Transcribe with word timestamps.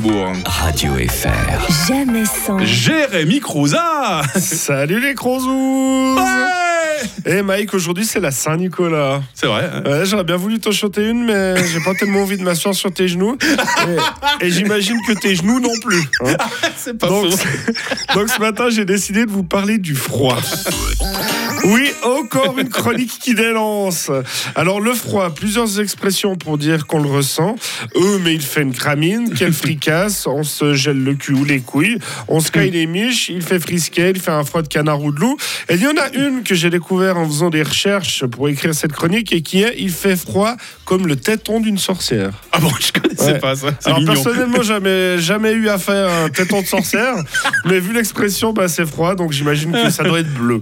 Fribourg. 0.00 0.30
Radio 0.44 0.92
FR. 1.08 1.88
Jamais 1.88 2.26
sans. 2.26 2.58
Jérémy 2.62 3.40
Croza 3.40 4.20
Salut 4.36 5.00
les 5.00 5.14
Crozous 5.14 6.18
Et 7.24 7.40
Mike, 7.40 7.72
aujourd'hui 7.72 8.04
c'est 8.04 8.20
la 8.20 8.30
Saint-Nicolas. 8.30 9.22
C'est 9.32 9.46
vrai. 9.46 9.70
hein. 9.72 9.82
Ouais, 9.90 10.04
j'aurais 10.04 10.24
bien 10.24 10.36
voulu 10.36 10.58
t'en 10.58 10.70
chanter 10.70 11.08
une, 11.08 11.24
mais 11.24 11.54
j'ai 11.68 11.80
pas 11.80 11.94
tellement 11.94 12.20
envie 12.24 12.36
de 12.36 12.42
m'asseoir 12.42 12.74
sur 12.74 12.92
tes 12.92 13.08
genoux. 13.08 13.38
Et, 14.42 14.46
et 14.46 14.50
j'imagine 14.50 14.98
que 15.06 15.12
tes 15.14 15.34
genoux 15.34 15.60
non 15.60 15.72
plus. 15.82 16.02
hein. 16.26 16.36
C'est 16.76 16.98
pas 16.98 17.08
Donc, 17.08 17.30
faux. 17.32 17.72
donc 18.14 18.28
ce 18.28 18.38
matin, 18.38 18.68
j'ai 18.68 18.84
décidé 18.84 19.24
de 19.24 19.30
vous 19.30 19.44
parler 19.44 19.78
du 19.78 19.94
froid. 19.94 20.36
Oui, 21.66 21.90
encore 22.04 22.58
une 22.58 22.68
chronique 22.68 23.18
qui 23.20 23.34
délance. 23.34 24.10
Alors 24.54 24.80
le 24.80 24.92
froid, 24.94 25.30
plusieurs 25.34 25.80
expressions 25.80 26.36
pour 26.36 26.58
dire 26.58 26.86
qu'on 26.86 27.00
le 27.02 27.08
ressent. 27.08 27.56
Euh, 27.96 28.18
mais 28.22 28.34
il 28.34 28.42
fait 28.42 28.62
une 28.62 28.72
cramine, 28.72 29.32
quelle 29.34 29.52
fricasse, 29.52 30.26
on 30.26 30.42
se 30.44 30.74
gèle 30.74 31.02
le 31.02 31.14
cul 31.14 31.32
ou 31.34 31.44
les 31.44 31.60
couilles, 31.60 31.98
on 32.28 32.40
se 32.40 32.50
caille 32.52 32.70
les 32.70 32.86
miches, 32.86 33.28
il 33.28 33.42
fait 33.42 33.58
frisquet, 33.58 34.10
il 34.14 34.20
fait 34.20 34.30
un 34.30 34.44
froid 34.44 34.62
de 34.62 34.68
canard 34.68 35.02
ou 35.02 35.10
de 35.12 35.18
loup. 35.18 35.36
Et 35.68 35.74
il 35.74 35.82
y 35.82 35.86
en 35.86 35.96
a 35.96 36.08
une 36.14 36.42
que 36.44 36.54
j'ai 36.54 36.70
découvert 36.70 37.16
en 37.18 37.26
faisant 37.26 37.50
des 37.50 37.62
recherches 37.62 38.24
pour 38.26 38.48
écrire 38.48 38.74
cette 38.74 38.92
chronique 38.92 39.32
et 39.32 39.42
qui 39.42 39.62
est 39.62 39.74
il 39.78 39.90
fait 39.90 40.16
froid 40.16 40.54
comme 40.84 41.06
le 41.08 41.16
téton 41.16 41.60
d'une 41.60 41.78
sorcière. 41.78 42.30
Ah 42.52 42.60
bon, 42.60 42.70
je 42.80 42.92
connaissais 42.92 43.32
Ouais. 43.32 43.38
pas 43.40 43.56
ça. 43.56 43.68
Alors 43.86 43.98
mignon. 43.98 44.12
personnellement, 44.12 44.62
jamais, 44.62 45.18
jamais 45.18 45.52
eu 45.52 45.68
à 45.68 45.78
faire 45.78 46.08
un 46.08 46.28
téton 46.28 46.60
de 46.62 46.66
sorcière, 46.66 47.14
mais 47.64 47.80
vu 47.80 47.92
l'expression, 47.92 48.52
bah, 48.52 48.68
c'est 48.68 48.86
froid, 48.86 49.14
donc 49.16 49.32
j'imagine 49.32 49.72
que 49.72 49.90
ça 49.90 50.04
doit 50.04 50.20
être 50.20 50.32
bleu. 50.32 50.60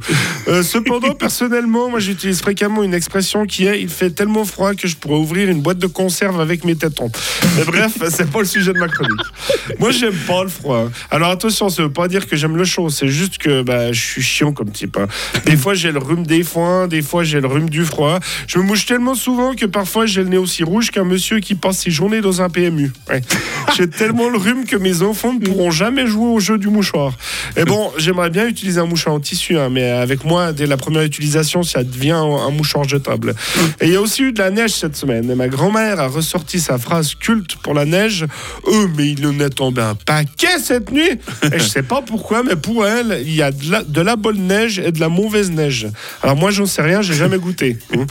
Euh, 0.48 0.62
cependant, 0.62 0.93
personnellement, 1.18 1.88
moi 1.88 2.00
j'utilise 2.00 2.40
fréquemment 2.40 2.82
une 2.82 2.94
expression 2.94 3.46
qui 3.46 3.66
est 3.66 3.80
il 3.80 3.88
fait 3.88 4.10
tellement 4.10 4.44
froid 4.44 4.74
que 4.74 4.88
je 4.88 4.96
pourrais 4.96 5.16
ouvrir 5.16 5.48
une 5.48 5.60
boîte 5.60 5.78
de 5.78 5.86
conserve 5.86 6.40
avec 6.40 6.64
mes 6.64 6.76
tétons. 6.76 7.10
Mais 7.56 7.64
bref, 7.64 7.92
c'est 8.10 8.30
pas 8.30 8.40
le 8.40 8.44
sujet 8.44 8.72
de 8.72 8.78
ma 8.78 8.88
chronique. 8.88 9.20
Moi, 9.78 9.90
j'aime 9.90 10.14
pas 10.26 10.42
le 10.42 10.48
froid. 10.48 10.90
Alors 11.10 11.30
attention, 11.30 11.68
ça 11.68 11.82
veut 11.82 11.92
pas 11.92 12.08
dire 12.08 12.26
que 12.26 12.36
j'aime 12.36 12.56
le 12.56 12.64
chaud, 12.64 12.90
c'est 12.90 13.08
juste 13.08 13.38
que 13.38 13.62
bah, 13.62 13.92
je 13.92 14.00
suis 14.00 14.22
chiant 14.22 14.52
comme 14.52 14.70
type. 14.70 14.96
hein. 14.96 15.06
Des 15.46 15.56
fois, 15.56 15.74
j'ai 15.74 15.92
le 15.92 15.98
rhume 15.98 16.26
des 16.26 16.42
foins, 16.42 16.88
des 16.88 17.02
fois, 17.02 17.24
j'ai 17.24 17.40
le 17.40 17.46
rhume 17.46 17.68
du 17.70 17.84
froid. 17.84 18.18
Je 18.46 18.58
me 18.58 18.64
mouche 18.64 18.86
tellement 18.86 19.14
souvent 19.14 19.54
que 19.54 19.66
parfois, 19.66 20.06
j'ai 20.06 20.22
le 20.22 20.28
nez 20.28 20.38
aussi 20.38 20.62
rouge 20.64 20.90
qu'un 20.90 21.04
monsieur 21.04 21.40
qui 21.40 21.54
passe 21.54 21.78
ses 21.78 21.90
journées 21.90 22.20
dans 22.20 22.42
un 22.42 22.48
PMU. 22.48 22.92
Ouais. 23.08 23.20
J'ai 23.76 23.88
tellement 23.88 24.28
le 24.28 24.38
rhume 24.38 24.64
que 24.64 24.76
mes 24.76 25.02
enfants 25.02 25.32
ne 25.34 25.40
pourront 25.40 25.70
jamais 25.70 26.06
jouer 26.06 26.28
au 26.28 26.40
jeu 26.40 26.58
du 26.58 26.68
mouchoir. 26.68 27.12
Et 27.56 27.64
bon, 27.64 27.90
j'aimerais 27.98 28.30
bien 28.30 28.46
utiliser 28.46 28.80
un 28.80 28.86
mouchoir 28.86 29.14
en 29.14 29.20
tissu, 29.20 29.58
hein, 29.58 29.68
mais 29.70 29.90
avec 29.90 30.24
moi, 30.24 30.52
dès 30.52 30.66
la 30.66 30.76
première 30.84 31.02
utilisation, 31.02 31.62
ça 31.62 31.82
devient 31.82 32.10
un, 32.12 32.50
mouchoir 32.50 32.86
jetable. 32.86 33.34
Et 33.80 33.86
il 33.86 33.92
y 33.92 33.96
a 33.96 34.00
aussi 34.02 34.22
eu 34.22 34.32
de 34.32 34.38
la 34.38 34.50
neige 34.50 34.72
cette 34.72 34.96
semaine. 34.96 35.30
Et 35.30 35.34
ma 35.34 35.48
grand-mère 35.48 35.98
a 35.98 36.08
ressorti 36.08 36.60
sa 36.60 36.76
phrase 36.78 37.14
culte 37.14 37.56
pour 37.56 37.72
la 37.72 37.86
neige. 37.86 38.26
Euh, 38.68 38.86
mais 38.96 39.08
il 39.12 39.26
en 39.26 39.38
est 39.40 39.48
tombé 39.50 39.80
un 39.80 39.94
paquet 39.94 40.58
cette 40.62 40.90
nuit. 40.92 41.10
Et 41.52 41.58
je 41.58 41.64
sais 41.64 41.82
pas 41.82 42.02
pourquoi, 42.02 42.42
mais 42.42 42.56
pour 42.56 42.86
elle, 42.86 43.22
il 43.24 43.34
y 43.34 43.40
a 43.42 43.50
de 43.50 43.70
la, 43.70 43.82
de 43.82 44.00
la 44.02 44.16
bonne 44.16 44.46
neige 44.46 44.78
et 44.78 44.92
de 44.92 45.00
la 45.00 45.08
mauvaise 45.08 45.50
neige. 45.50 45.86
Alors 46.22 46.36
moi, 46.36 46.50
j'en 46.50 46.66
sais 46.66 46.82
rien, 46.82 47.00
j'ai 47.00 47.14
jamais 47.14 47.38
goûté. 47.38 47.78
Hein. 47.96 48.04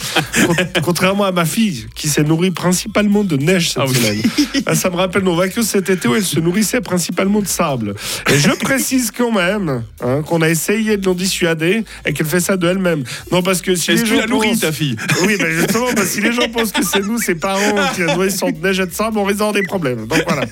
Con- 0.47 0.55
Contrairement 0.83 1.25
à 1.25 1.31
ma 1.31 1.45
fille, 1.45 1.85
qui 1.95 2.07
s'est 2.07 2.23
nourrie 2.23 2.51
principalement 2.51 3.23
de 3.23 3.37
neige 3.37 3.69
cette 3.69 3.83
Ah 3.83 3.85
oui. 3.87 3.95
semaine. 3.95 4.21
Ah, 4.65 4.73
Ça 4.75 4.89
me 4.89 4.95
rappelle 4.95 5.23
nos 5.23 5.35
vacances 5.35 5.67
cet 5.67 5.89
été 5.89 6.07
où 6.07 6.15
elle 6.15 6.23
se 6.23 6.39
nourrissait 6.39 6.81
principalement 6.81 7.41
de 7.41 7.47
sable. 7.47 7.93
Et 8.31 8.39
je 8.39 8.49
précise 8.51 9.11
quand 9.15 9.31
même 9.31 9.83
hein, 10.01 10.21
qu'on 10.23 10.41
a 10.41 10.49
essayé 10.49 10.97
de 10.97 11.05
l'en 11.05 11.13
dissuader 11.13 11.83
et 12.05 12.13
qu'elle 12.13 12.25
fait 12.27 12.39
ça 12.39 12.52
de 12.57 12.67
elle-même. 12.67 13.03
Non, 13.31 13.41
parce 13.41 13.61
que 13.61 13.75
si 13.75 13.91
Est-ce 13.91 14.03
les 14.05 14.21
que 14.21 14.25
tu 14.25 14.29
pensent- 14.29 14.59
ta 14.59 14.71
fille? 14.71 14.95
Oui, 15.25 15.35
ben 15.39 15.51
justement, 15.51 15.85
parce 15.95 16.07
que 16.07 16.13
si 16.13 16.21
les 16.21 16.31
gens 16.33 16.47
pensent 16.49 16.71
que 16.71 16.83
c'est 16.83 17.01
nous, 17.01 17.17
ses 17.19 17.35
parents, 17.35 17.75
qui 17.95 18.03
a 18.03 18.13
nourri 18.15 18.31
son 18.31 18.49
neige 18.51 18.79
et 18.79 18.85
de 18.85 18.91
sable, 18.91 19.17
on 19.17 19.23
risque 19.23 19.39
d'avoir 19.39 19.53
des 19.53 19.63
problèmes. 19.63 20.07
Donc 20.07 20.23
voilà. 20.27 20.45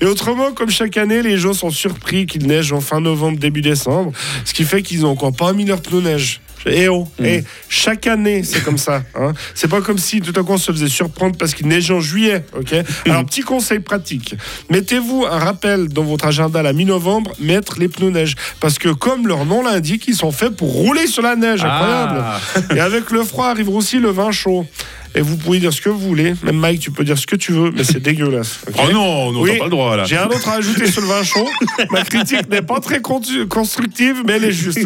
Et 0.00 0.06
autrement, 0.06 0.52
comme 0.52 0.70
chaque 0.70 0.96
année, 0.96 1.22
les 1.22 1.38
gens 1.38 1.52
sont 1.52 1.70
surpris 1.70 2.26
qu'il 2.26 2.46
neige 2.46 2.72
en 2.72 2.80
fin 2.80 3.00
novembre, 3.00 3.38
début 3.38 3.62
décembre, 3.62 4.12
ce 4.44 4.52
qui 4.54 4.64
fait 4.64 4.82
qu'ils 4.82 5.00
n'ont 5.02 5.10
encore 5.10 5.34
pas 5.34 5.52
mis 5.52 5.64
leur 5.64 5.80
pneu 5.80 6.00
neige. 6.00 6.40
Et 6.66 6.88
oh, 6.88 7.08
et 7.22 7.44
chaque 7.68 8.06
année, 8.06 8.42
c'est 8.44 8.62
comme 8.62 8.78
ça. 8.78 9.02
Hein. 9.14 9.32
C'est 9.54 9.68
pas 9.68 9.80
comme 9.80 9.98
si 9.98 10.20
tout 10.20 10.38
à 10.38 10.42
coup 10.42 10.52
on 10.52 10.58
se 10.58 10.72
faisait 10.72 10.88
surprendre 10.88 11.36
parce 11.36 11.54
qu'il 11.54 11.66
neige 11.68 11.90
en 11.90 12.00
juillet. 12.00 12.44
ok? 12.56 12.74
Alors, 13.06 13.24
petit 13.24 13.42
conseil 13.42 13.80
pratique. 13.80 14.34
Mettez-vous 14.70 15.26
un 15.30 15.38
rappel 15.38 15.88
dans 15.88 16.04
votre 16.04 16.26
agenda 16.26 16.60
à 16.60 16.62
la 16.62 16.72
mi-novembre, 16.72 17.32
mettre 17.40 17.78
les 17.78 17.88
pneus 17.88 18.10
neige. 18.10 18.34
Parce 18.60 18.78
que, 18.78 18.88
comme 18.88 19.26
leur 19.26 19.44
nom 19.44 19.62
l'indique, 19.62 20.04
ils 20.08 20.14
sont 20.14 20.32
faits 20.32 20.56
pour 20.56 20.72
rouler 20.72 21.06
sur 21.06 21.22
la 21.22 21.36
neige. 21.36 21.64
Incroyable. 21.64 22.22
Ah. 22.22 22.40
Et 22.74 22.80
avec 22.80 23.10
le 23.10 23.24
froid 23.24 23.46
arrive 23.46 23.68
aussi 23.68 23.98
le 23.98 24.10
vin 24.10 24.30
chaud. 24.30 24.66
Et 25.14 25.20
vous 25.20 25.36
pouvez 25.36 25.58
dire 25.58 25.72
ce 25.72 25.80
que 25.80 25.88
vous 25.90 25.98
voulez. 25.98 26.34
Même 26.42 26.56
Mike, 26.56 26.80
tu 26.80 26.90
peux 26.90 27.04
dire 27.04 27.18
ce 27.18 27.26
que 27.26 27.36
tu 27.36 27.52
veux, 27.52 27.70
mais 27.70 27.84
c'est 27.84 28.00
dégueulasse. 28.02 28.60
ok 28.68 28.74
Oh 28.78 28.92
non, 28.92 29.32
non, 29.32 29.40
Oui, 29.42 29.50
t'as 29.52 29.58
pas 29.58 29.64
le 29.64 29.70
droit 29.70 29.96
là. 29.96 30.04
J'ai 30.04 30.16
un 30.16 30.26
autre 30.26 30.48
à 30.48 30.54
ajouter 30.54 30.90
sur 30.90 31.02
le 31.02 31.06
vin 31.08 31.22
chaud. 31.22 31.46
Ma 31.90 32.02
critique 32.02 32.48
n'est 32.50 32.62
pas 32.62 32.80
très 32.80 33.00
con- 33.00 33.20
constructive, 33.48 34.22
mais 34.26 34.34
elle 34.34 34.44
est 34.44 34.52
juste. 34.52 34.80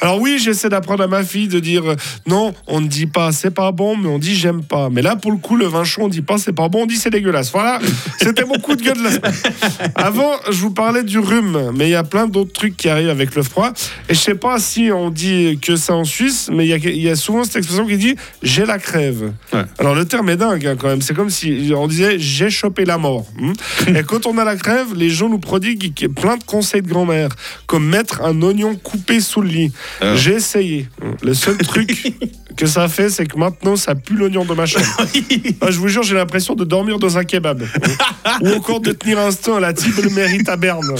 Alors 0.00 0.20
oui, 0.20 0.38
j'essaie 0.42 0.68
d'apprendre 0.68 1.02
à 1.04 1.06
ma 1.06 1.22
fille 1.24 1.48
de 1.48 1.60
dire 1.60 1.90
euh, 1.90 1.96
non, 2.26 2.54
on 2.66 2.80
ne 2.80 2.86
dit 2.88 3.06
pas 3.06 3.32
c'est 3.32 3.50
pas 3.52 3.72
bon, 3.72 3.96
mais 3.96 4.08
on 4.08 4.18
dit 4.18 4.34
j'aime 4.34 4.62
pas. 4.64 4.90
Mais 4.90 5.02
là, 5.02 5.16
pour 5.16 5.30
le 5.32 5.38
coup, 5.38 5.56
le 5.56 5.66
vin 5.66 5.84
chaud, 5.84 6.02
on 6.04 6.08
dit 6.08 6.22
pas 6.22 6.38
c'est 6.38 6.52
pas 6.52 6.68
bon, 6.68 6.82
on 6.82 6.86
dit 6.86 6.96
c'est 6.96 7.10
dégueulasse. 7.10 7.50
Voilà, 7.52 7.78
c'était 8.20 8.44
mon 8.44 8.58
coup 8.58 8.74
de 8.76 8.82
gueule 8.82 8.98
de 8.98 9.02
la 9.04 9.10
semaine. 9.12 9.32
Avant, 9.94 10.32
je 10.50 10.58
vous 10.60 10.70
parlais 10.72 11.02
du 11.04 11.18
rhume, 11.18 11.70
mais 11.76 11.86
il 11.88 11.90
y 11.92 11.94
a 11.94 12.04
plein 12.04 12.26
d'autres 12.26 12.52
trucs 12.52 12.76
qui 12.76 12.88
arrivent 12.88 13.08
avec 13.10 13.34
le 13.34 13.42
froid. 13.42 13.72
Et 14.08 14.14
je 14.14 14.18
sais 14.20 14.34
pas 14.34 14.58
si 14.58 14.90
on 14.92 15.10
dit 15.10 15.58
que 15.62 15.76
ça 15.76 15.94
en 15.94 16.04
Suisse, 16.04 16.50
mais 16.52 16.66
il 16.66 16.70
y 16.70 16.72
a, 16.72 16.76
il 16.76 17.02
y 17.02 17.08
a 17.08 17.16
souvent 17.16 17.44
cette 17.44 17.56
expression 17.56 17.86
qui 17.86 17.96
dit 17.96 18.16
j'ai 18.42 18.64
la 18.66 18.78
crève. 18.78 19.32
Ouais. 19.52 19.62
Alors 19.78 19.94
le 19.94 20.04
terme 20.04 20.30
est 20.30 20.36
dingue 20.36 20.66
hein, 20.66 20.76
quand 20.78 20.88
même. 20.88 21.02
C'est 21.02 21.14
comme 21.14 21.30
si 21.30 21.72
on 21.76 21.86
disait 21.86 22.18
j'ai 22.18 22.50
chopé 22.50 22.84
la 22.84 22.98
mort. 22.98 23.26
Hmm 23.38 23.52
Et 23.94 24.02
quand 24.02 24.26
on 24.26 24.38
a 24.38 24.44
la 24.44 24.56
crève, 24.56 24.94
les 24.94 25.10
gens 25.10 25.28
nous 25.28 25.38
prodiguent 25.38 26.12
plein 26.14 26.36
de 26.36 26.44
conseils 26.44 26.82
de 26.82 26.88
grand-mère, 26.88 27.30
comme 27.66 27.86
mettre 27.86 28.22
un 28.22 28.40
oignon 28.42 28.74
coupé 28.76 29.20
sous 29.20 29.42
le 29.42 29.48
lit. 29.48 29.72
Ah. 30.00 30.16
J'ai 30.16 30.34
essayé. 30.34 30.88
Le 31.22 31.34
seul 31.34 31.56
truc 31.58 32.14
que 32.56 32.66
ça 32.66 32.88
fait, 32.88 33.10
c'est 33.10 33.26
que 33.26 33.38
maintenant 33.38 33.76
ça 33.76 33.94
pue 33.94 34.14
l'oignon 34.14 34.44
de 34.44 34.54
ma 34.54 34.66
chambre. 34.66 34.84
Ah, 35.60 35.70
je 35.70 35.78
vous 35.78 35.88
jure, 35.88 36.02
j'ai 36.02 36.14
l'impression 36.14 36.54
de 36.54 36.64
dormir 36.64 36.98
dans 36.98 37.16
un 37.16 37.24
kebab. 37.24 37.62
Ou 38.40 38.48
encore 38.48 38.80
de 38.80 38.92
tenir 38.92 39.18
un 39.18 39.26
instant 39.26 39.56
à 39.56 39.60
la 39.60 39.72
table 39.72 40.10
mérite 40.10 40.48
à 40.48 40.56
Berne. 40.56 40.94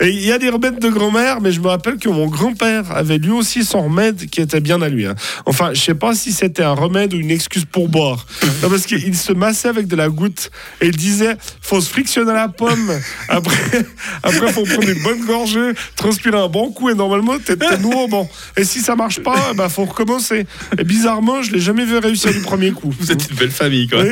Et 0.00 0.10
il 0.10 0.24
y 0.24 0.30
a 0.32 0.38
des 0.38 0.48
remèdes 0.48 0.78
de 0.78 0.88
grand-mère, 0.88 1.40
mais 1.40 1.50
je 1.50 1.60
me 1.60 1.66
rappelle 1.68 1.96
que 1.98 2.08
mon 2.08 2.26
grand-père 2.28 2.92
avait 2.92 3.18
lui 3.18 3.30
aussi 3.30 3.64
son 3.64 3.82
remède 3.82 4.28
qui 4.30 4.40
était 4.40 4.60
bien 4.60 4.80
à 4.80 4.88
lui. 4.88 5.06
hein. 5.06 5.14
Enfin, 5.46 5.70
je 5.74 5.80
sais 5.80 5.94
pas 5.94 6.14
si 6.14 6.32
c'était 6.32 6.62
un 6.62 6.72
remède 6.74 7.14
ou 7.14 7.16
une 7.18 7.30
excuse 7.30 7.64
pour 7.64 7.88
boire. 7.88 8.26
Non, 8.62 8.70
parce 8.70 8.86
qu'il 8.86 9.16
se 9.16 9.32
massait 9.32 9.68
avec 9.68 9.86
de 9.86 9.94
la 9.94 10.08
goutte 10.08 10.50
et 10.80 10.86
il 10.86 10.96
disait 10.96 11.36
faut 11.60 11.80
se 11.80 11.88
frictionner 11.88 12.32
la 12.32 12.48
pomme. 12.48 12.92
Après, 13.28 13.84
après 14.24 14.52
faut 14.52 14.64
prendre 14.64 14.88
une 14.88 15.00
bonne 15.02 15.24
gorgée, 15.24 15.70
transpirer 15.94 16.38
un 16.38 16.48
bon 16.48 16.70
coup 16.72 16.88
et 16.90 16.94
normalement 16.94 17.38
t'es 17.38 17.56
t'es 17.56 17.78
nouveau 17.78 18.08
bon. 18.08 18.28
Et 18.56 18.64
si 18.64 18.80
ça 18.80 18.96
marche 18.96 19.20
pas, 19.20 19.52
bah 19.54 19.68
faut 19.68 19.84
recommencer. 19.84 20.46
Et 20.76 20.82
bizarrement, 20.84 21.40
je 21.42 21.52
l'ai 21.52 21.60
jamais 21.60 21.84
vu 21.84 21.98
réussir 21.98 22.32
du 22.32 22.40
premier 22.40 22.72
coup. 22.72 22.92
Vous 22.98 23.12
êtes 23.12 23.30
une 23.30 23.36
belle 23.36 23.50
famille, 23.50 23.86
quoi. 23.86 24.02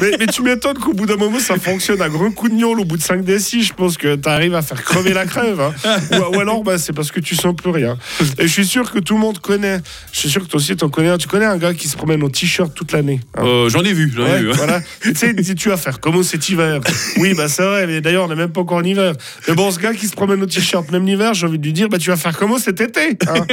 Mais, 0.00 0.16
mais 0.18 0.26
tu 0.28 0.42
m'étonnes 0.42 0.78
qu'au 0.78 0.94
bout 0.94 1.06
d'un 1.06 1.16
moment 1.16 1.38
ça 1.40 1.58
fonctionne 1.58 2.00
à 2.00 2.08
gros 2.08 2.30
coup 2.30 2.48
de 2.48 2.54
gnôle 2.54 2.80
au 2.80 2.84
bout 2.84 2.96
de 2.96 3.02
5 3.02 3.22
décis 3.22 3.62
je 3.62 3.74
pense 3.74 3.96
que 3.98 4.14
tu 4.16 4.28
arrives 4.28 4.54
à 4.54 4.62
faire 4.62 4.82
crever 4.82 5.12
la 5.12 5.26
crève 5.30 5.60
hein. 5.60 5.72
ou, 6.12 6.36
ou 6.36 6.40
alors 6.40 6.62
bah, 6.62 6.76
c'est 6.78 6.92
parce 6.92 7.10
que 7.10 7.20
tu 7.20 7.34
sens 7.36 7.54
plus 7.56 7.70
rien 7.70 7.96
et 8.38 8.42
je 8.42 8.52
suis 8.52 8.66
sûr 8.66 8.90
que 8.92 8.98
tout 8.98 9.14
le 9.14 9.20
monde 9.20 9.38
connaît 9.38 9.80
je 10.12 10.18
suis 10.18 10.28
sûr 10.30 10.42
que 10.42 10.48
toi 10.48 10.58
aussi 10.58 10.76
t'en 10.76 10.88
connais 10.90 11.08
un. 11.08 11.16
tu 11.18 11.28
connais 11.28 11.46
un 11.46 11.56
gars 11.56 11.72
qui 11.72 11.88
se 11.88 11.96
promène 11.96 12.22
au 12.22 12.28
t-shirt 12.28 12.74
toute 12.74 12.92
l'année 12.92 13.20
hein. 13.36 13.42
Euh, 13.44 13.68
J'en 13.70 13.82
ai 13.84 13.92
vu, 13.92 14.12
j'en 14.14 14.26
ai 14.26 14.30
Ouais, 14.30 14.40
vu. 14.40 14.50
hein. 14.50 14.54
voilà. 14.56 14.80
Tu 15.00 15.14
sais, 15.14 15.34
tu 15.54 15.68
vas 15.70 15.76
faire 15.76 16.00
comment 16.00 16.22
cet 16.22 16.48
hiver? 16.48 16.80
Oui, 17.18 17.34
bah 17.34 17.48
c'est 17.48 17.62
vrai, 17.62 17.86
mais 17.86 18.00
d'ailleurs, 18.00 18.24
on 18.24 18.28
n'est 18.28 18.34
même 18.34 18.50
pas 18.52 18.60
encore 18.60 18.78
en 18.78 18.82
hiver. 18.84 19.12
Mais 19.48 19.54
bon, 19.54 19.70
ce 19.70 19.78
gars 19.78 19.92
qui 19.94 20.06
se 20.06 20.12
promène 20.14 20.42
au 20.42 20.46
t-shirt, 20.46 20.90
même 20.90 21.06
l'hiver, 21.06 21.32
j'ai 21.34 21.46
envie 21.46 21.58
de 21.58 21.64
lui 21.64 21.72
dire, 21.72 21.88
bah 21.88 21.98
tu 21.98 22.10
vas 22.10 22.16
faire 22.16 22.36
comment 22.36 22.58
cet 22.58 22.80
été 22.80 23.16
hein? 23.28 23.46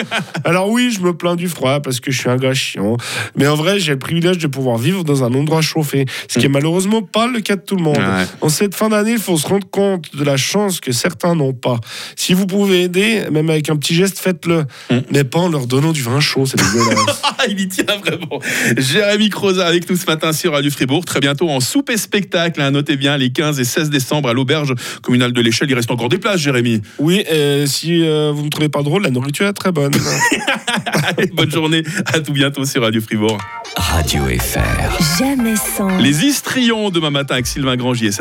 Alors 0.44 0.70
oui, 0.70 0.92
je 0.92 1.00
me 1.02 1.14
plains 1.14 1.36
du 1.36 1.48
froid 1.48 1.80
parce 1.82 2.00
que 2.00 2.12
je 2.12 2.18
suis 2.20 2.30
un 2.30 2.38
gars 2.38 2.54
chiant. 2.54 2.98
Mais 3.36 3.48
en 3.48 3.56
vrai, 3.56 3.80
j'ai 3.80 3.94
le 3.94 4.00
privilège 4.00 4.38
de 4.40 4.48
pouvoir 4.48 4.78
vivre 4.78 5.04
dans 5.04 5.24
un 5.24 5.34
endroit 5.34 5.62
chauffé, 5.62 6.06
ce 6.28 6.40
qui 6.40 6.46
est 6.46 6.50
malheureusement 6.50 7.02
pas 7.02 7.28
le 7.28 7.40
cas 7.42 7.56
de 7.56 7.62
tout 7.62 7.76
le 7.76 7.84
monde. 7.84 7.98
Ouais. 7.98 8.26
En 8.42 8.50
cette 8.50 8.76
fin 8.76 8.90
d'année, 8.90 9.14
il 9.14 9.20
faut 9.20 9.38
se 9.38 9.48
rendre 9.48 9.68
compte 9.70 10.16
de 10.16 10.24
la 10.24 10.38
chance 10.38 10.80
que 10.80 10.92
certains 10.92 11.36
n'ont 11.36 11.54
pas. 11.54 11.67
Si 12.16 12.34
vous 12.34 12.46
pouvez 12.46 12.84
aider, 12.84 13.24
même 13.32 13.50
avec 13.50 13.70
un 13.70 13.76
petit 13.76 13.96
geste, 13.96 14.20
faites-le. 14.20 14.66
Mais 15.12 15.24
pas 15.24 15.40
en 15.40 15.50
leur 15.50 15.68
donnant 15.68 15.92
du 15.92 16.02
vin 16.02 16.20
chaud, 16.20 16.46
c'est 16.46 16.58
dégueulasse. 16.58 17.22
Ah, 17.40 17.44
il 17.48 17.60
y 17.60 17.68
tient 17.68 17.86
vraiment. 18.04 18.40
Jérémy 18.78 19.30
Croza 19.30 19.68
avec 19.68 19.88
nous 19.90 19.96
ce 19.96 20.08
matin 20.08 20.34
sur 20.34 20.54
Radio 20.54 20.72
Fribourg. 20.72 21.06
Très 21.06 21.20
bientôt 21.20 21.50
en 21.50 21.60
soupe 21.60 21.92
et 21.92 21.98
spectacle. 21.98 22.60
hein. 22.62 22.72
Notez 22.72 22.98
bien 22.98 23.16
les 23.16 23.30
15 23.30 23.60
et 23.60 23.64
16 23.64 23.92
décembre 23.92 24.30
à 24.30 24.34
l'auberge 24.34 24.74
communale 25.04 25.34
de 25.34 25.42
l'Échelle. 25.42 25.70
Il 25.70 25.76
reste 25.76 25.92
encore 25.92 26.10
des 26.10 26.18
places, 26.18 26.40
Jérémy. 26.40 26.82
Oui, 26.98 27.24
et 27.30 27.66
si 27.68 28.02
euh, 28.04 28.32
vous 28.34 28.44
me 28.46 28.50
trouvez 28.50 28.70
pas 28.70 28.82
drôle, 28.82 29.04
la 29.04 29.12
nourriture 29.12 29.46
est 29.46 29.54
très 29.54 29.72
bonne. 29.72 29.94
Allez, 31.18 31.28
bonne 31.28 31.52
journée. 31.52 31.84
À 32.06 32.20
tout 32.20 32.34
bientôt 32.34 32.66
sur 32.66 32.82
Radio 32.82 33.02
Fribourg. 33.02 33.38
Radio 33.76 34.24
FR. 34.40 35.20
Jamais 35.20 35.56
sans. 35.56 35.98
Les 36.00 36.26
Istrions 36.26 36.90
demain 36.90 37.12
matin 37.12 37.36
avec 37.36 37.46
Sylvain 37.48 37.76
Grangier. 37.76 38.12